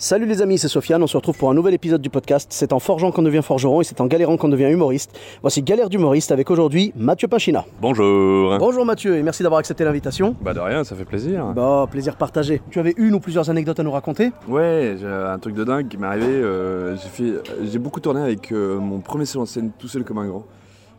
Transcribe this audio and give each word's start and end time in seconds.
Salut 0.00 0.26
les 0.26 0.42
amis, 0.42 0.58
c'est 0.58 0.68
Sofiane. 0.68 1.02
On 1.02 1.08
se 1.08 1.16
retrouve 1.16 1.36
pour 1.36 1.50
un 1.50 1.54
nouvel 1.54 1.74
épisode 1.74 2.00
du 2.00 2.08
podcast. 2.08 2.46
C'est 2.52 2.72
en 2.72 2.78
forgeant 2.78 3.10
qu'on 3.10 3.22
devient 3.22 3.40
forgeron 3.42 3.80
et 3.80 3.84
c'est 3.84 4.00
en 4.00 4.06
galérant 4.06 4.36
qu'on 4.36 4.48
devient 4.48 4.70
humoriste. 4.70 5.18
Voici 5.42 5.60
Galère 5.60 5.88
d'humoriste 5.88 6.30
avec 6.30 6.52
aujourd'hui 6.52 6.92
Mathieu 6.94 7.26
Pachina. 7.26 7.64
Bonjour. 7.80 8.56
Bonjour 8.58 8.84
Mathieu 8.86 9.16
et 9.16 9.24
merci 9.24 9.42
d'avoir 9.42 9.58
accepté 9.58 9.82
l'invitation. 9.82 10.36
Bah 10.40 10.54
de 10.54 10.60
rien, 10.60 10.84
ça 10.84 10.94
fait 10.94 11.04
plaisir. 11.04 11.46
Bah, 11.46 11.86
plaisir 11.90 12.14
partagé. 12.14 12.62
Tu 12.70 12.78
avais 12.78 12.94
une 12.96 13.14
ou 13.14 13.18
plusieurs 13.20 13.50
anecdotes 13.50 13.80
à 13.80 13.82
nous 13.82 13.90
raconter? 13.90 14.30
Ouais, 14.46 14.96
j'ai 15.00 15.06
un 15.08 15.38
truc 15.40 15.56
de 15.56 15.64
dingue 15.64 15.88
qui 15.88 15.96
m'est 15.96 16.06
arrivé. 16.06 16.26
euh, 16.28 16.94
j'ai 16.96 17.08
fait, 17.08 17.32
j'ai 17.64 17.78
beaucoup 17.80 17.98
tourné 17.98 18.20
avec 18.20 18.52
euh, 18.52 18.78
mon 18.78 19.00
premier 19.00 19.24
seul 19.24 19.42
en 19.42 19.46
scène 19.46 19.72
tout 19.76 19.88
seul 19.88 20.04
comme 20.04 20.18
un 20.18 20.28
grand. 20.28 20.44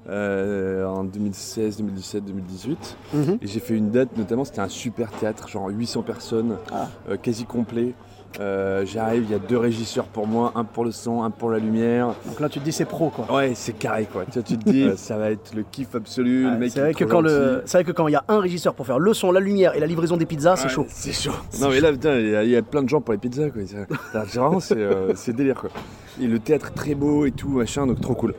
euh, 0.10 0.86
en 0.88 1.06
2016, 1.06 1.78
2017, 1.78 2.26
2018. 2.26 2.98
Mhm. 3.14 3.38
Et 3.42 3.48
j'ai 3.48 3.60
fait 3.62 3.76
une 3.76 3.92
date, 3.92 4.18
notamment, 4.18 4.44
c'était 4.44 4.60
un 4.60 4.68
super 4.68 5.10
théâtre, 5.12 5.48
genre 5.48 5.70
800 5.70 6.02
personnes, 6.02 6.58
Ah. 6.74 6.88
quasi 7.22 7.46
complet. 7.46 7.94
Euh, 8.40 8.86
J'arrive, 8.86 9.24
il 9.28 9.32
y 9.32 9.36
a 9.36 9.40
deux 9.40 9.58
régisseurs 9.58 10.06
pour 10.06 10.28
moi, 10.28 10.52
un 10.56 10.64
pour 10.64 10.86
le 10.86 10.92
son, 10.92 11.24
un 11.24 11.30
pour 11.32 11.50
la 11.50 11.58
lumière. 11.60 12.08
Donc 12.28 12.40
là 12.40 12.48
tu 12.50 12.60
te 12.60 12.64
dis 12.64 12.72
c'est 12.72 12.86
pro 12.86 13.10
quoi. 13.10 13.26
Ouais, 13.36 13.54
c'est 13.56 13.74
carré 13.74 14.06
quoi. 14.12 14.24
Tu, 14.26 14.34
vois, 14.34 14.44
tu 14.44 14.58
te 14.58 14.70
dis, 14.70 14.88
ça 14.98 15.18
va 15.18 15.32
être 15.32 15.54
le 15.56 15.64
kiff 15.64 15.96
absolu. 15.96 16.48
Ouais, 16.48 16.70
c'est 16.70 16.80
vrai 16.80 16.94
que 16.94 17.04
quand 17.06 17.22
le, 17.22 17.64
vrai 17.66 17.84
que 17.84 17.92
quand 17.92 18.08
il 18.08 18.12
y 18.12 18.16
a 18.16 18.24
un 18.28 18.40
régisseur 18.40 18.74
pour 18.76 18.86
faire 18.86 19.00
le 19.00 19.14
son, 19.14 19.32
la 19.32 19.40
lumière 19.40 19.76
et 19.76 19.80
la 19.80 19.88
livraison 19.88 20.16
des 20.16 20.26
pizzas, 20.26 20.56
c'est 20.58 20.66
Ouais, 20.66 20.70
chaud. 20.70 20.86
C'est 20.90 21.12
chaud. 21.14 21.32
Non 21.60 21.70
mais 21.70 21.80
là 21.80 21.92
putain, 21.92 22.16
il 22.20 22.30
y, 22.30 22.36
a- 22.36 22.44
il 22.44 22.50
y 22.52 22.56
a 22.56 22.62
plein 22.62 22.84
de 22.84 22.90
gens 22.90 23.02
pour 23.02 23.14
les 23.14 23.18
pizzas 23.20 23.50
quoi. 23.50 23.62
C'est 23.66 23.78
c'est 24.32 24.40
vraiment 24.40 24.60
c'est 24.60 24.78
euh, 24.78 25.14
c'est 25.16 25.34
délire 25.36 25.56
quoi. 25.56 25.70
Et 26.22 26.28
le 26.28 26.40
théâtre 26.40 26.74
très 26.74 26.96
beau 26.96 27.26
et 27.26 27.32
tout 27.32 27.50
machin 27.50 27.88
donc 27.88 28.02
trop 28.02 28.14
cool. 28.14 28.34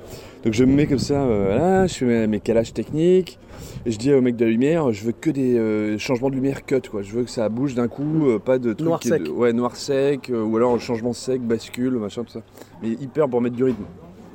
Donc 0.45 0.55
je 0.55 0.65
me 0.65 0.75
mets 0.75 0.87
comme 0.87 0.99
ça, 0.99 1.23
euh, 1.23 1.57
là, 1.57 1.87
je 1.87 1.95
fais 1.95 2.27
mes, 2.27 2.41
calages 2.41 2.73
techniques 2.73 3.39
et 3.85 3.91
je 3.91 3.99
dis 3.99 4.13
au 4.13 4.21
mec 4.21 4.37
de 4.37 4.45
la 4.45 4.51
lumière, 4.51 4.93
je 4.93 5.05
veux 5.05 5.13
que 5.13 5.31
des 5.31 5.57
euh, 5.57 5.99
changements 5.99 6.31
de 6.31 6.35
lumière 6.35 6.65
cut 6.65 6.81
quoi. 6.91 7.03
Je 7.03 7.13
veux 7.13 7.25
que 7.25 7.31
ça 7.31 7.49
bouge 7.49 7.75
d'un 7.75 7.89
coup, 7.89 8.27
euh, 8.27 8.39
pas 8.39 8.59
de 8.59 8.73
trucs 8.73 8.87
Noir 8.87 9.03
sec. 9.03 9.23
ouais 9.35 9.53
noir 9.53 9.77
sec 9.77 10.31
ou 10.35 10.57
alors 10.57 10.79
changement 10.79 11.13
sec, 11.13 11.41
bascule 11.41 11.93
machin 11.93 12.25
tout 12.25 12.33
ça. 12.33 12.43
Mais 12.83 12.91
hyper 12.91 13.29
pour 13.29 13.41
mettre 13.41 13.57
du 13.57 13.65
rythme. 13.65 13.85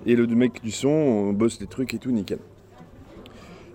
Et 0.07 0.15
le 0.15 0.27
mec 0.27 0.61
du 0.63 0.71
son, 0.71 0.89
on 0.89 1.33
bosse 1.33 1.57
des 1.57 1.65
trucs 1.67 1.93
et 1.93 1.97
tout 1.97 2.11
nickel. 2.11 2.39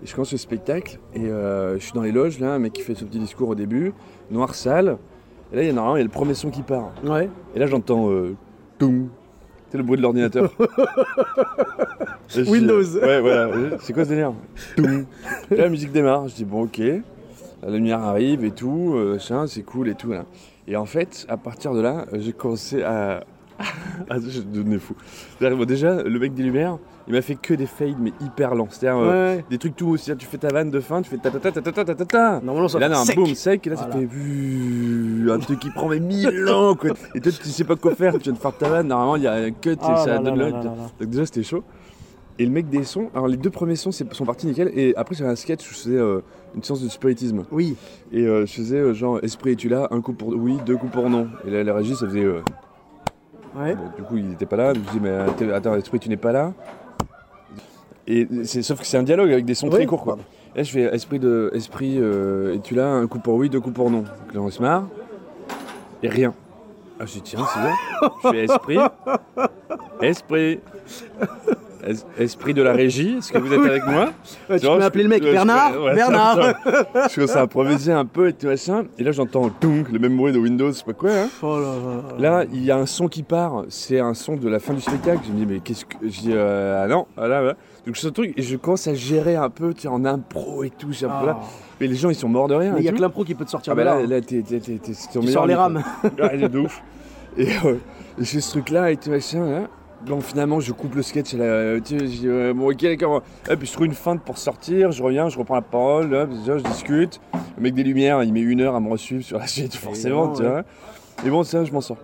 Et 0.03 0.07
je 0.07 0.15
commence 0.15 0.31
le 0.31 0.37
spectacle 0.37 0.99
et 1.13 1.27
je 1.27 1.77
suis 1.79 1.93
dans 1.93 2.01
les 2.01 2.11
loges 2.11 2.39
là, 2.39 2.53
un 2.53 2.59
mec 2.59 2.73
qui 2.73 2.81
fait 2.81 2.95
son 2.95 3.05
petit 3.05 3.19
discours 3.19 3.49
au 3.49 3.55
début, 3.55 3.93
noir 4.31 4.55
sale. 4.55 4.97
Et 5.51 5.57
là 5.57 5.63
il 5.63 5.67
y 5.67 5.69
a 5.69 5.73
normalement 5.73 5.97
il 5.97 5.99
y 5.99 6.03
a 6.03 6.05
le 6.05 6.11
premier 6.11 6.33
son 6.33 6.49
qui 6.49 6.61
part. 6.61 6.91
Ouais. 7.03 7.29
Et 7.55 7.59
là 7.59 7.67
j'entends 7.67 8.09
euh, 8.09 8.35
toum. 8.77 9.09
C'est 9.71 9.77
le 9.77 9.83
bruit 9.83 9.97
de 9.97 10.01
l'ordinateur. 10.01 10.51
Je 12.27 12.41
Windows. 12.41 12.83
ouais 12.97 13.21
voilà. 13.21 13.49
C'est 13.79 13.93
quoi 13.93 14.03
ce 14.03 14.09
délire? 14.09 14.33
La 15.49 15.69
musique 15.69 15.93
démarre. 15.93 16.27
Je 16.27 16.35
dis 16.35 16.45
bon 16.45 16.63
ok. 16.63 16.81
La 17.63 17.69
lumière 17.69 17.99
arrive 17.99 18.43
et 18.43 18.51
tout, 18.51 18.93
euh, 18.95 19.19
c'est 19.47 19.61
cool 19.61 19.87
et 19.87 19.95
tout 19.95 20.11
là. 20.11 20.25
Et 20.67 20.75
en 20.75 20.85
fait, 20.85 21.25
à 21.29 21.37
partir 21.37 21.73
de 21.73 21.81
là, 21.81 22.05
j'ai 22.13 22.33
commencé 22.33 22.81
à. 22.83 23.23
ah, 24.09 24.15
je 24.19 24.41
devenais 24.41 24.79
fou. 24.79 24.95
Bon, 25.39 25.65
déjà, 25.65 26.01
le 26.01 26.19
mec 26.19 26.33
des 26.33 26.43
lumières, 26.43 26.79
il 27.07 27.13
m'a 27.13 27.21
fait 27.21 27.35
que 27.35 27.53
des 27.53 27.65
fades, 27.65 27.95
mais 27.99 28.13
hyper 28.21 28.53
lents. 28.55 28.67
C'est-à-dire, 28.69 29.01
euh, 29.01 29.35
Ouais. 29.37 29.45
des 29.49 29.57
trucs 29.57 29.75
tout 29.75 29.97
c'est-à-dire, 29.97 30.21
tu 30.21 30.27
fais 30.27 30.37
ta 30.37 30.49
vanne 30.49 30.69
de 30.71 30.79
fin, 30.79 31.01
tu 31.01 31.09
fais 31.09 31.17
ta 31.17 31.29
ta 31.31 31.39
ta 31.39 31.51
ta 31.51 31.61
ta 31.61 31.71
ta 31.71 31.83
ta 31.85 31.95
ta 31.95 32.05
ta. 32.05 32.39
Normalement 32.41 32.67
ça 32.67 32.77
Et 32.77 32.81
là, 32.81 32.89
fait 32.89 32.95
un 32.95 33.05
sec. 33.05 33.15
boom 33.15 33.35
sec, 33.35 33.67
et 33.67 33.69
là, 33.69 33.75
Voilà. 33.75 33.91
ça 33.93 33.99
fait 33.99 35.31
un 35.31 35.39
truc 35.39 35.59
qui 35.59 35.69
prend 35.71 35.87
mais 35.89 35.99
mille 35.99 36.47
ans, 36.49 36.75
quoi. 36.75 36.91
Et 37.15 37.19
toi, 37.21 37.31
tu 37.31 37.49
sais 37.49 37.63
pas 37.63 37.75
quoi 37.75 37.95
faire, 37.95 38.13
tu 38.13 38.19
viens 38.23 38.33
de 38.33 38.37
faire 38.37 38.55
ta 38.57 38.69
vanne, 38.69 38.87
normalement, 38.87 39.15
il 39.15 39.23
y 39.23 39.27
a 39.27 39.33
un 39.33 39.51
cut, 39.51 39.71
et 39.71 39.77
Ah 39.81 39.97
ça 39.97 40.07
là 40.07 40.17
donne 40.19 40.37
là 40.39 40.45
le- 40.45 40.51
là. 40.51 40.61
Donc, 40.99 41.09
déjà, 41.09 41.25
c'était 41.25 41.43
chaud. 41.43 41.63
Et 42.39 42.45
le 42.45 42.51
mec 42.51 42.69
des 42.69 42.83
sons, 42.83 43.09
alors 43.13 43.27
les 43.27 43.37
deux 43.37 43.49
premiers 43.51 43.75
sons 43.75 43.91
sont 43.91 44.25
partis 44.25 44.47
nickel, 44.47 44.71
et 44.73 44.95
après, 44.95 45.13
j'avais 45.15 45.29
un 45.29 45.35
sketch 45.35 45.61
où 45.69 45.73
je 45.73 45.77
faisais 45.79 45.97
euh, 45.97 46.21
une 46.55 46.63
séance 46.63 46.81
de 46.81 46.89
spiritisme. 46.89 47.43
Oui. 47.51 47.75
Et 48.11 48.25
euh, 48.25 48.45
je 48.47 48.53
faisais 48.53 48.77
euh, 48.77 48.93
genre, 48.93 49.19
esprit, 49.21 49.51
es-tu 49.51 49.69
là? 49.69 49.87
Un 49.91 50.01
coup 50.01 50.13
pour 50.13 50.29
oui, 50.29 50.57
deux 50.65 50.77
coups 50.77 50.91
pour 50.91 51.09
non. 51.09 51.27
Et 51.45 51.51
là, 51.51 51.63
la 51.63 51.73
régie, 51.73 51.93
ça 51.95 52.07
faisait. 52.07 52.25
Ouais. 52.25 53.75
Bon, 53.75 53.83
du 53.97 54.03
coup, 54.03 54.17
il 54.17 54.31
était 54.31 54.45
pas 54.45 54.55
là. 54.55 54.73
Je 54.73 54.79
me 54.79 54.85
dis, 54.91 54.99
mais 55.01 55.51
attends, 55.53 55.75
esprit, 55.75 55.99
tu 55.99 56.09
n'es 56.09 56.17
pas 56.17 56.31
là. 56.31 56.53
Et 58.11 58.27
c'est, 58.43 58.61
sauf 58.61 58.81
que 58.81 58.85
c'est 58.85 58.97
un 58.97 59.03
dialogue 59.03 59.31
avec 59.31 59.45
des 59.45 59.53
sons 59.53 59.67
Oui, 59.67 59.73
très 59.73 59.85
courts, 59.85 60.03
quoi. 60.03 60.17
Et 60.53 60.57
là, 60.57 60.63
je 60.63 60.71
fais 60.71 60.81
esprit 60.93 61.17
de 61.17 61.49
esprit, 61.53 61.95
euh, 61.97 62.55
es-tu 62.55 62.75
là 62.75 62.89
Un 62.89 63.07
coup 63.07 63.19
pour 63.19 63.35
oui, 63.35 63.49
deux 63.49 63.61
coups 63.61 63.73
pour 63.73 63.89
non. 63.89 63.99
Donc 63.99 64.33
là, 64.33 64.41
on 64.41 64.49
se 64.49 64.61
marre. 64.61 64.83
Et 66.03 66.09
rien. 66.09 66.33
Ah, 66.99 67.05
je 67.05 67.13
dis, 67.13 67.21
tiens, 67.21 67.45
c'est 67.53 67.61
bon. 67.61 68.13
je 68.23 68.29
fais 68.29 68.43
esprit. 68.43 68.77
Esprit. 70.01 70.59
Es- 71.87 72.23
esprit 72.23 72.53
de 72.53 72.61
la 72.61 72.73
régie, 72.73 73.17
est-ce 73.17 73.31
que 73.31 73.37
vous 73.39 73.51
êtes 73.51 73.59
avec 73.67 73.85
moi? 73.87 74.09
Ouais, 74.49 74.59
tu 74.59 74.65
je- 74.65 74.81
appeler 74.81 75.03
le 75.03 75.09
mec 75.09 75.23
je- 75.23 75.31
Bernard. 75.31 75.81
ouais, 75.81 75.95
Bernard. 75.95 76.35
ça, 76.35 76.53
ça. 76.93 77.07
Je 77.09 77.15
commence 77.15 77.35
à 77.35 77.41
improviser 77.41 77.91
un 77.91 78.05
peu 78.05 78.27
et 78.29 78.33
tout 78.33 78.47
machin. 78.47 78.83
Et 78.99 79.03
là, 79.03 79.11
j'entends 79.11 79.49
le 79.63 79.99
même 79.99 80.15
bruit 80.17 80.31
de 80.31 80.37
Windows, 80.39 80.67
je 80.71 80.77
sais 80.77 80.83
pas 80.83 80.93
quoi. 80.93 81.09
hein. 81.11 81.29
Oh 81.41 81.59
là 81.59 81.65
là 81.65 82.01
là. 82.19 82.39
Là, 82.41 82.45
il 82.53 82.63
y 82.63 82.69
a 82.71 82.77
un 82.77 82.85
son 82.85 83.07
qui 83.07 83.23
part, 83.23 83.63
c'est 83.69 83.99
un 83.99 84.13
son 84.13 84.35
de 84.35 84.47
la 84.47 84.59
fin 84.59 84.73
du 84.73 84.81
spectacle. 84.81 85.21
Je 85.27 85.31
me 85.31 85.37
dis, 85.37 85.45
mais 85.45 85.59
qu'est-ce 85.59 85.85
que. 85.85 85.95
Je 86.03 86.07
dis, 86.19 86.31
euh, 86.33 86.83
ah 86.83 86.87
non, 86.87 87.07
voilà, 87.17 87.39
voilà. 87.41 87.55
Donc 87.87 87.97
ce 87.97 88.07
truc 88.09 88.33
et 88.37 88.41
je 88.43 88.57
commence 88.57 88.87
à 88.87 88.93
gérer 88.93 89.35
un 89.35 89.49
peu, 89.49 89.73
tu 89.73 89.81
sais, 89.81 89.87
en 89.87 90.05
impro 90.05 90.63
et 90.63 90.69
tout, 90.69 90.89
un 90.89 91.19
peu 91.19 91.25
là. 91.25 91.37
Ah. 91.41 91.45
Mais 91.79 91.87
les 91.87 91.95
gens, 91.95 92.09
ils 92.09 92.15
sont 92.15 92.29
morts 92.29 92.47
de 92.47 92.53
rien. 92.53 92.75
Il 92.77 92.83
y 92.83 92.87
a 92.87 92.91
et 92.91 92.95
que 92.95 93.01
l'impro 93.01 93.23
qui 93.23 93.33
peut 93.33 93.43
te 93.45 93.49
sortir 93.49 93.73
Ah 93.73 93.75
bah 93.75 93.81
de 93.81 93.87
là. 93.87 93.95
là, 93.95 94.01
hein. 94.03 94.07
là, 94.07 94.21
t'es, 94.21 94.43
t'es, 94.43 94.59
t'es, 94.59 94.77
t'es- 94.77 94.91
Tu 95.19 95.27
sors 95.29 95.47
les 95.47 95.55
rames. 95.55 95.81
Ouais, 96.19 96.37
de 96.47 96.59
ouf. 96.59 96.81
Et 97.37 97.47
euh, 97.65 97.75
je 98.19 98.23
fais 98.25 98.39
ce 98.41 98.51
truc-là 98.51 98.91
et 98.91 98.97
tout 98.97 99.09
machin, 99.09 99.45
là. 99.49 99.61
Bon, 100.05 100.19
finalement, 100.19 100.59
je 100.59 100.71
coupe 100.71 100.95
le 100.95 101.03
sketch. 101.03 101.33
Là, 101.33 101.79
tu 101.79 101.99
sais, 101.99 102.05
je 102.05 102.19
dis, 102.19 102.27
euh, 102.27 102.53
bon, 102.53 102.71
ok, 102.71 102.81
d'accord. 102.81 103.21
Et 103.49 103.55
puis 103.55 103.67
je 103.67 103.73
trouve 103.73 103.85
une 103.85 103.93
feinte 103.93 104.23
pour 104.23 104.37
sortir. 104.37 104.91
Je 104.91 105.03
reviens, 105.03 105.29
je 105.29 105.37
reprends 105.37 105.55
la 105.55 105.61
parole. 105.61 106.09
Déjà, 106.09 106.57
je 106.57 106.63
discute. 106.63 107.21
Le 107.57 107.63
mec 107.63 107.75
des 107.75 107.83
Lumières, 107.83 108.23
il 108.23 108.33
met 108.33 108.41
une 108.41 108.61
heure 108.61 108.75
à 108.75 108.79
me 108.79 108.97
suivre 108.97 109.23
sur 109.23 109.37
la 109.37 109.45
suite, 109.47 109.75
forcément, 109.75 110.33
tu 110.33 110.43
vois. 110.43 110.63
Et 111.25 111.29
bon, 111.29 111.43
ça, 111.43 111.63
je 111.63 111.71
m'en 111.71 111.81
sors. 111.81 111.97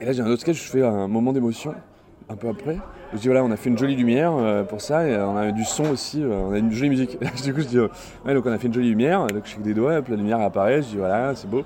Et 0.00 0.04
là, 0.04 0.12
j'ai 0.12 0.22
un 0.22 0.26
autre 0.26 0.40
sketch, 0.40 0.64
je 0.64 0.70
fais 0.70 0.82
un 0.82 1.08
moment 1.08 1.32
d'émotion, 1.32 1.74
un 2.28 2.36
peu 2.36 2.48
après. 2.48 2.78
Je 3.12 3.18
dis, 3.18 3.26
voilà, 3.26 3.42
on 3.42 3.50
a 3.50 3.56
fait 3.56 3.70
une 3.70 3.76
jolie 3.76 3.96
lumière 3.96 4.32
euh, 4.34 4.62
pour 4.62 4.80
ça, 4.80 5.06
et 5.06 5.16
on 5.16 5.36
a 5.36 5.50
du 5.50 5.64
son 5.64 5.90
aussi, 5.90 6.22
euh, 6.22 6.30
on 6.30 6.52
a 6.52 6.58
une 6.58 6.70
jolie 6.70 6.90
musique. 6.90 7.18
Et 7.20 7.42
du 7.42 7.52
coup, 7.52 7.60
je 7.60 7.66
dis, 7.66 7.78
euh, 7.78 7.88
ouais, 8.24 8.34
donc 8.34 8.46
on 8.46 8.52
a 8.52 8.58
fait 8.58 8.68
une 8.68 8.74
jolie 8.74 8.90
lumière, 8.90 9.26
donc 9.26 9.42
je 9.44 9.50
fais 9.50 9.60
des 9.60 9.74
doigts, 9.74 9.98
hop, 9.98 10.08
la 10.08 10.16
lumière 10.16 10.40
apparaît, 10.40 10.80
je 10.80 10.88
dis, 10.88 10.96
voilà, 10.96 11.34
c'est 11.34 11.50
beau. 11.50 11.64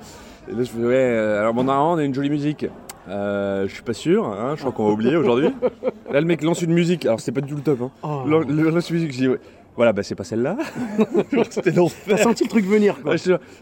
Et 0.49 0.53
là, 0.53 0.63
je 0.63 0.71
fais, 0.71 0.79
ouais, 0.79 0.95
euh, 0.95 1.41
alors 1.41 1.53
bon, 1.53 1.65
normalement, 1.65 1.93
on 1.93 1.99
a 1.99 2.05
une 2.05 2.15
jolie 2.15 2.31
musique. 2.31 2.67
Euh, 3.09 3.67
je 3.69 3.75
suis 3.75 3.83
pas 3.83 3.93
sûr, 3.93 4.25
hein, 4.27 4.55
je 4.57 4.61
crois 4.61 4.73
qu'on 4.73 4.87
va 4.87 4.93
oublier 4.93 5.17
aujourd'hui. 5.17 5.51
Là, 6.11 6.21
le 6.21 6.27
mec 6.27 6.43
lance 6.43 6.63
une 6.63 6.73
musique, 6.73 7.05
alors 7.07 7.21
c'était 7.21 7.41
pas 7.41 7.47
du 7.47 7.51
tout 7.51 7.57
le 7.57 7.63
top. 7.63 7.81
Hein. 7.83 7.91
Oh. 8.03 8.23
Le, 8.27 8.43
le- 8.45 8.71
lance 8.71 8.89
une 8.91 8.97
musique, 8.97 9.13
je 9.13 9.19
dis, 9.19 9.29
ouais, 9.29 9.41
voilà, 9.77 9.93
bah 9.93 10.03
c'est 10.03 10.15
pas 10.15 10.25
celle-là. 10.25 10.57
C'était 11.51 11.73
T'as 11.73 11.77
l'enfer. 11.79 12.19
senti 12.19 12.45
le 12.45 12.49
truc 12.51 12.65
venir 12.65 13.03
quoi. 13.03 13.13
Ouais, 13.13 13.19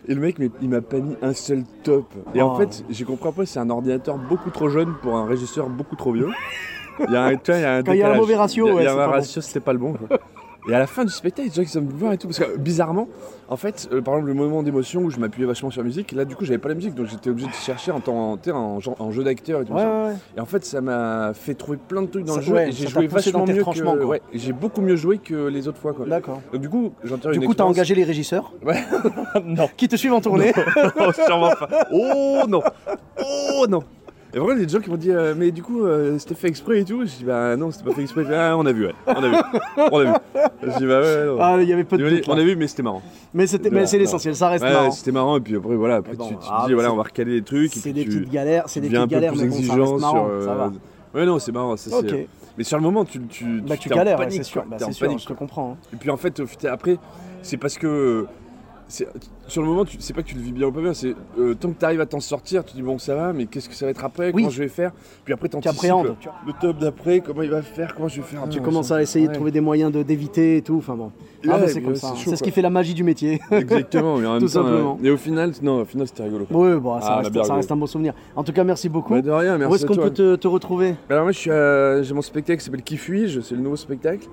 et 0.08 0.14
le 0.14 0.20
mec, 0.20 0.36
il 0.60 0.69
m'a 0.69 0.81
pas 0.82 0.98
mis 0.98 1.16
un 1.22 1.32
seul 1.32 1.64
top. 1.82 2.04
Et 2.34 2.42
Oh. 2.42 2.47
en 2.47 2.56
fait, 2.56 2.84
j'ai 2.91 3.04
compris 3.04 3.28
après, 3.31 3.47
c'est 3.47 3.58
un 3.60 3.70
ordinateur 3.70 4.16
beaucoup 4.19 4.50
trop 4.50 4.69
jeune 4.69 4.94
pour 5.02 5.16
un 5.16 5.26
régisseur 5.26 5.69
beaucoup 5.69 5.97
trop 5.97 6.12
vieux. 6.12 6.28
Il 7.08 7.12
y 7.12 7.16
a 7.16 7.22
un, 7.25 7.36
tu 7.36 7.50
vois, 7.50 7.58
il 7.58 7.62
y 7.62 7.64
a 7.64 7.75
un 7.76 7.82
Quand 7.82 7.92
il 7.92 7.98
y 7.98 8.02
a 8.02 8.12
un 8.12 8.16
mauvais 8.16 8.36
ratio, 8.36 8.66
il 8.66 8.69
y 8.69 8.72
a, 8.72 8.75
ouais, 8.75 8.82
il 8.82 8.84
y 8.84 8.88
a 8.88 8.91
c'est 8.91 8.94
un 8.94 9.00
pas 9.00 9.06
bon. 9.06 9.12
ratio, 9.12 9.41
c'était 9.41 9.60
pas 9.60 9.72
le 9.72 9.78
bon. 9.78 9.94
quoi. 9.94 10.19
Et 10.69 10.75
à 10.75 10.78
la 10.78 10.87
fin 10.87 11.05
du 11.05 11.11
spectacle, 11.11 11.49
les 11.49 11.55
gens 11.55 11.62
qui 11.62 11.69
sont 11.69 11.81
voir 11.83 12.12
et 12.12 12.19
tout, 12.19 12.28
parce 12.28 12.39
que 12.39 12.56
bizarrement, 12.56 13.09
en 13.49 13.56
fait, 13.56 13.89
euh, 13.93 14.00
par 14.00 14.15
exemple, 14.15 14.28
le 14.28 14.34
moment 14.34 14.62
d'émotion 14.62 15.00
où 15.03 15.11
je 15.11 15.19
m'appuyais 15.19 15.45
vachement 15.47 15.71
sur 15.71 15.81
la 15.83 15.87
musique, 15.87 16.12
là, 16.12 16.25
du 16.25 16.37
coup, 16.37 16.45
j'avais 16.45 16.59
pas 16.59 16.69
la 16.69 16.77
musique, 16.77 16.95
donc 16.95 17.06
j'étais 17.09 17.31
obligé 17.31 17.49
de 17.49 17.53
chercher 17.53 17.91
en, 17.91 17.99
temps, 18.00 18.38
en, 18.49 18.79
en 18.99 19.11
jeu 19.11 19.25
d'acteur 19.25 19.62
et 19.62 19.64
tout 19.64 19.73
Ouais, 19.73 19.81
ça. 19.82 20.05
ouais. 20.06 20.12
Et 20.37 20.41
en 20.41 20.44
fait, 20.47 20.64
ça 20.64 20.81
m'a 20.81 21.32
fait 21.35 21.55
trouver 21.55 21.79
plein 21.79 22.03
de 22.03 22.06
trucs 22.06 22.25
dans 22.25 22.35
Ça- 22.35 22.41
le 22.41 22.47
jeu 22.47 22.53
ouais, 22.55 22.69
et 22.69 22.73
j'ai 22.73 22.87
joué 22.87 23.09
vachement 23.09 23.44
mieux 23.44 23.64
que, 23.64 24.05
ouais, 24.05 24.23
j'ai 24.32 24.53
beaucoup 24.53 24.82
mieux 24.82 24.94
joué 24.97 25.19
que 25.19 25.49
les 25.49 25.67
autres 25.67 25.79
fois, 25.79 25.93
quoi. 25.94 26.06
D'accord. 26.06 26.41
Donc 26.53 26.61
du 26.62 26.69
coup, 26.69 26.93
j'entends 27.03 27.31
Du 27.31 27.38
une 27.38 27.44
coup, 27.47 27.55
t'as 27.55 27.65
engagé 27.65 27.94
les 27.97 28.05
régisseurs 28.05 28.53
Ouais. 28.65 28.82
non. 29.44 29.69
qui 29.76 29.88
te 29.88 29.97
suivent 29.97 30.12
en 30.15 30.20
tournée. 30.20 30.53
Oh, 31.00 31.12
sûrement 31.26 31.50
pas. 31.58 31.69
Oh 31.93 32.43
non 32.49 32.62
Oh 33.20 33.67
non 33.69 33.82
Et 34.34 34.38
vraiment, 34.38 34.55
il 34.55 34.61
y 34.61 34.62
a 34.62 34.67
des 34.67 34.73
gens 34.73 34.81
qui 34.81 34.88
m'ont 34.88 34.96
dit, 34.96 35.11
euh, 35.11 35.34
mais 35.37 35.50
du 35.50 35.62
coup, 35.62 35.84
euh, 35.84 36.19
c'était 36.19 36.34
fait 36.34 36.49
exprès 36.49 36.81
et 36.81 36.84
tout? 36.87 37.00
Je 37.05 37.17
dis, 37.19 37.25
bah 37.25 37.55
non, 37.56 37.70
c'était 37.70 37.84
pas 37.84 37.94
fait 37.94 38.00
exprès. 38.02 38.25
Ah, 38.34 38.56
on 38.56 38.64
a 38.64 38.73
vu, 38.73 38.87
ouais. 38.87 38.94
On 39.06 39.23
a 39.23 39.29
vu. 39.29 39.34
On 39.76 39.99
a 39.99 40.05
vu. 40.05 40.11
Je 40.62 40.79
dis, 40.79 40.87
bah 40.87 41.00
ouais, 41.02 41.26
non. 41.26 41.37
Ah, 41.38 41.58
il 41.61 41.69
y 41.69 41.73
avait 41.73 41.84
peu 41.84 41.99
de 41.99 42.08
doute, 42.08 42.25
on 42.29 42.32
a 42.38 42.43
vu, 42.43 42.56
mais 42.56 42.67
c'était 42.67 42.82
marrant. 42.82 43.02
Mais 43.34 43.46
c'était, 43.46 43.69
mais 43.69 43.84
c'est 43.87 43.99
l'essentiel, 43.99 44.34
ça 44.34 44.49
reste 44.49 44.64
Ouais, 44.64 44.73
marrant. 44.73 44.90
c'était 44.90 45.12
marrant. 45.12 45.37
Et 45.37 45.40
puis 45.40 45.56
après, 45.56 45.75
voilà, 45.76 45.96
après 45.96 46.14
bon, 46.14 46.29
tu, 46.29 46.34
tu 46.34 46.40
te 46.40 46.46
ah, 46.50 46.64
dis, 46.67 46.73
voilà, 46.73 46.93
on 46.93 46.96
va 46.96 47.02
recaler 47.02 47.40
des 47.40 47.43
trucs. 47.44 47.75
C'est 47.75 47.93
des 47.93 48.05
tu 48.05 48.08
petites 48.08 48.31
galères, 48.31 48.64
c'est 48.69 48.81
des 48.81 48.88
petites 48.88 49.06
galères, 49.08 49.34
mais 49.37 49.49
bon, 49.49 49.55
ça 49.62 49.75
reste 49.75 50.00
marrant, 50.00 50.25
sur. 50.25 50.26
euh, 50.31 50.46
ça 50.46 50.55
va. 50.55 50.73
Ouais, 51.14 51.26
non, 51.26 51.38
c'est 51.38 51.52
marrant. 51.52 51.76
ça, 51.76 51.90
Mais 52.56 52.64
sur 52.64 52.79
le 52.79 52.82
moment, 52.82 53.05
tu, 53.05 53.20
tu, 53.26 53.61
Bah 53.61 53.76
tu 53.76 53.90
galères, 53.90 54.19
ouais, 54.19 54.25
panique, 54.25 54.38
c'est 54.44 54.50
sûr, 54.50 54.64
bah, 54.67 54.79
sûr, 54.79 55.19
je 55.19 55.26
te 55.26 55.32
comprends. 55.34 55.73
hein. 55.73 55.87
Et 55.93 55.96
puis 55.96 56.11
en 56.11 56.17
fait, 56.17 56.40
après, 56.64 56.96
c'est 57.43 57.58
parce 57.58 57.76
que 57.76 58.26
sur 59.49 59.62
le 59.62 59.69
moment, 59.69 59.85
tu 59.85 60.00
sais 60.00 60.12
pas 60.12 60.23
que 60.23 60.29
tu 60.29 60.35
le 60.35 60.41
vis 60.43 60.53
bien 60.53 60.67
ou 60.69 60.73
pas 60.73 60.81
bien. 60.81 60.94
C'est 60.94 61.15
euh, 61.39 61.55
tant 61.55 61.71
que 61.71 61.79
tu 61.79 61.85
arrives 61.85 62.00
à 62.00 62.06
t'en 62.06 62.21
sortir, 62.21 62.65
tu 62.65 62.75
dis 62.75 62.83
bon, 62.83 62.99
ça 62.99 63.15
va, 63.15 63.33
mais 63.33 63.47
qu'est-ce 63.47 63.69
que 63.69 63.75
ça 63.75 63.87
va 63.87 63.91
être 63.91 64.05
après? 64.05 64.27
Oui. 64.27 64.43
Comment 64.43 64.50
je 64.50 64.62
vais 64.62 64.69
faire? 64.69 64.93
Puis 65.25 65.35
après, 65.35 65.49
tu 65.49 65.59
tu 65.61 65.69
vois. 65.69 66.17
le 66.47 66.53
top 66.61 66.79
d'après, 66.79 67.21
comment 67.21 67.43
il 67.43 67.50
va 67.50 67.62
faire 67.62 67.94
Comment 67.94 68.09
je 68.09 68.17
vais 68.21 68.27
faire? 68.27 68.49
Tu 68.49 68.59
Ah, 68.61 68.65
commences 68.65 68.89
ça- 68.89 68.97
à 68.97 69.03
essayer 69.03 69.29
de 69.29 69.33
trouver 69.33 69.50
des 69.50 69.61
moyens 69.61 69.93
de 69.93 70.03
d'éviter 70.03 70.56
et 70.59 70.62
tout. 70.62 70.77
Enfin 70.79 70.94
bon. 70.94 71.11
Ah, 71.49 71.59
bah, 71.59 71.67
c'est 71.67 71.81
comme 71.83 71.97
ça. 71.97 72.06
c'est 72.09 72.12
hein. 72.12 72.17
chaud, 72.17 72.31
C'est 72.31 72.37
ce 72.37 72.43
qui 72.44 72.53
fait 72.53 72.62
la 72.62 72.71
magie 72.71 72.94
du 72.94 73.03
métier. 73.03 73.41
Exactement, 73.50 74.17
mais 74.17 74.27
en 74.27 74.33
même 74.35 74.41
Tout 74.43 74.47
temps, 74.47 74.53
simplement. 74.65 74.99
euh, 75.03 75.06
et 75.06 75.11
au 75.11 75.17
final, 75.17 75.50
non, 75.61 75.81
au 75.81 75.85
final, 75.85 76.06
c'était 76.06 76.23
rigolo. 76.23 76.47
Oui, 76.50 76.77
bon, 76.79 77.00
ça, 77.00 77.06
Ah, 77.09 77.17
reste, 77.19 77.44
ça 77.67 77.75
un 77.75 77.77
bon 77.77 77.87
souvenir. 77.87 78.15
En 78.37 78.44
tout 78.44 78.53
cas, 78.53 78.62
merci 78.62 78.89
beaucoup. 78.89 79.12
Bah, 79.15 79.23
de 79.23 79.31
rien, 79.31 79.59
merci 79.59 79.73
Où 79.73 79.75
est-ce 79.75 79.87
qu'on 79.87 79.97
peut 79.97 80.11
te, 80.11 80.37
te 80.37 80.47
retrouver? 80.49 80.94
Alors 81.11 81.25
moi, 81.25 81.33
je 81.33 81.39
suis 81.39 81.50
à- 81.50 82.00
j'ai 82.03 82.15
mon 82.15 82.23
spectacle 82.23 82.59
qui 82.61 82.65
s'appelle 82.65 82.83
Qui 82.83 82.97
fuis-je? 82.97 83.41
C'est 83.41 83.56
le 83.56 83.61
nouveau 83.61 83.75
spectacle. 83.77 84.29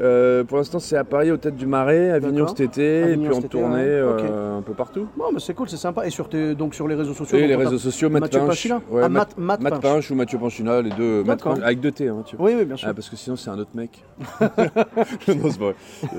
Euh, 0.00 0.44
pour 0.44 0.58
l'instant, 0.58 0.78
c'est 0.80 0.96
à 0.96 1.04
Paris, 1.04 1.30
au 1.30 1.36
Tête 1.38 1.56
du 1.56 1.66
Marais, 1.66 2.10
Avignon 2.10 2.46
cet 2.48 2.60
été, 2.60 3.12
et 3.12 3.16
puis 3.16 3.32
en 3.32 3.40
tournée 3.42 3.99
euh, 4.00 4.58
un 4.58 4.62
peu 4.62 4.72
partout. 4.72 5.06
Bon, 5.16 5.26
mais 5.32 5.40
c'est 5.40 5.54
cool, 5.54 5.68
c'est 5.68 5.76
sympa. 5.76 6.06
Et 6.06 6.10
sur, 6.10 6.28
tes, 6.28 6.54
donc, 6.54 6.74
sur 6.74 6.86
les 6.88 6.94
réseaux 6.94 7.14
sociaux 7.14 7.38
Et 7.38 7.46
les 7.46 7.56
réseaux 7.56 7.78
sociaux, 7.78 8.10
Matt 8.10 8.22
Mathieu 8.22 8.40
Pinch. 8.40 8.66
Ouais, 8.90 9.02
Ah, 9.04 9.08
Matt, 9.08 9.36
Matt, 9.36 9.60
Matt 9.60 9.60
Matt 9.60 9.82
Pinch. 9.82 9.92
Pinch 9.92 10.10
ou 10.10 10.14
Mathieu 10.14 10.38
Panchina, 10.38 10.82
les 10.82 10.90
deux. 10.90 11.18
Matt 11.24 11.38
D'accord. 11.38 11.54
Pinch, 11.54 11.64
avec 11.64 11.80
deux 11.80 11.92
T, 11.92 12.08
hein, 12.08 12.22
tu 12.24 12.36
vois. 12.36 12.46
Oui, 12.46 12.54
oui, 12.58 12.64
bien 12.64 12.76
sûr. 12.76 12.88
Ah, 12.88 12.94
parce 12.94 13.08
que 13.08 13.16
sinon, 13.16 13.36
c'est 13.36 13.50
un 13.50 13.58
autre 13.58 13.70
mec. 13.74 14.04
non, 14.40 14.48
c'est 15.50 15.58
pas 15.58 15.64
vrai. 15.64 15.74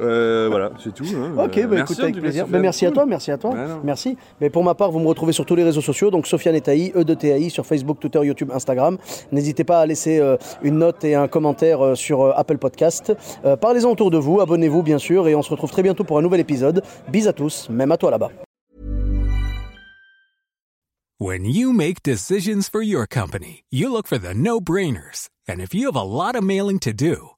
Euh, 0.00 0.48
voilà, 0.50 0.70
c'est 0.82 0.92
tout. 0.94 1.04
hein. 1.16 1.32
Ok, 1.44 1.60
bah, 1.62 1.66
merci, 1.70 1.92
écoute, 1.94 2.04
avec 2.04 2.18
plaisir. 2.18 2.46
Bah, 2.48 2.58
merci 2.58 2.86
à 2.86 2.90
toi, 2.90 3.06
merci 3.06 3.30
à 3.30 3.38
toi. 3.38 3.54
Merci. 3.82 4.16
Mais 4.40 4.50
pour 4.50 4.62
ma 4.64 4.74
part, 4.74 4.90
vous 4.90 4.98
me 5.00 5.06
retrouvez 5.06 5.32
sur 5.32 5.46
tous 5.46 5.54
les 5.56 5.64
réseaux 5.64 5.80
sociaux, 5.80 6.10
donc 6.10 6.26
Sofiane 6.26 6.54
et 6.54 6.60
Taï, 6.60 6.92
E 6.96 7.04
de 7.04 7.14
TAI, 7.14 7.48
sur 7.50 7.64
Facebook, 7.66 7.98
Twitter, 8.00 8.20
YouTube, 8.24 8.50
Instagram. 8.52 8.98
N'hésitez 9.32 9.64
pas 9.64 9.80
à 9.80 9.86
laisser 9.86 10.18
euh, 10.18 10.36
une 10.62 10.78
note 10.78 11.04
et 11.04 11.14
un 11.14 11.28
commentaire 11.28 11.84
euh, 11.84 11.94
sur 11.94 12.22
euh, 12.22 12.32
Apple 12.36 12.58
Podcast. 12.58 13.12
Euh, 13.44 13.56
Parlez-en 13.56 13.90
autour 13.90 14.10
de 14.10 14.18
vous, 14.18 14.40
abonnez-vous 14.40 14.82
bien 14.82 14.98
sûr, 14.98 15.28
et 15.28 15.34
on 15.34 15.42
se 15.42 15.50
retrouve 15.50 15.70
très 15.70 15.82
bientôt 15.82 16.04
pour 16.04 16.18
un 16.18 16.22
nouvel 16.22 16.40
épisode. 16.40 16.82
Bis 17.10 17.26
à 17.26 17.32
tous, 17.32 17.68
même 17.70 17.92
à 17.92 17.96
toi 17.96 18.10
là-bas. 18.10 18.30
When 21.18 21.46
you 21.46 21.72
make 21.72 22.02
decisions 22.02 22.68
for 22.68 22.82
your 22.82 23.06
company, 23.06 23.64
you 23.70 23.90
look 23.90 24.06
for 24.06 24.18
the 24.18 24.34
no 24.34 24.60
brainers. 24.60 25.30
And 25.48 25.60
if 25.60 25.72
you 25.74 25.86
have 25.86 25.96
a 25.96 26.02
lot 26.04 26.36
of 26.36 26.42
mailing 26.44 26.78
to 26.80 26.92
do, 26.92 27.30